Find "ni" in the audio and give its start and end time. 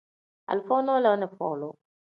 1.19-1.27